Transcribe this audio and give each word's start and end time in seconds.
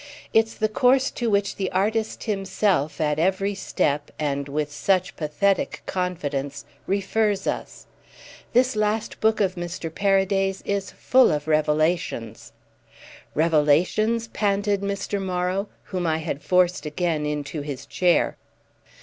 It's 0.33 0.55
the 0.55 0.67
course 0.67 1.11
to 1.11 1.29
which 1.29 1.57
the 1.57 1.71
artist 1.71 2.23
himself 2.23 2.99
at 2.99 3.19
every 3.19 3.53
step, 3.53 4.09
and 4.17 4.49
with 4.49 4.71
such 4.71 5.15
pathetic 5.15 5.83
confidence, 5.85 6.65
refers 6.87 7.45
us. 7.45 7.85
This 8.51 8.75
last 8.75 9.19
book 9.19 9.39
of 9.39 9.53
Mr. 9.53 9.93
Paraday's 9.93 10.63
is 10.65 10.89
full 10.89 11.31
of 11.31 11.47
revelations." 11.47 12.51
"Revelations?" 13.35 14.27
panted 14.29 14.81
Mr. 14.81 15.21
Morrow, 15.21 15.69
whom 15.83 16.07
I 16.07 16.17
had 16.17 16.41
forced 16.41 16.87
again 16.87 17.27
into 17.27 17.61
his 17.61 17.85
chair. 17.85 18.37